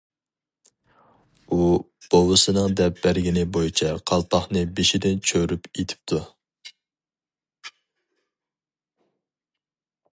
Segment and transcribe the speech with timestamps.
[1.49, 1.59] ئۇ
[2.13, 6.23] بوۋىسىنىڭ دەپ بەرگىنى بويىچە قالپاقنى بېشىدىن چۆرۈپ ئېتىپتۇ.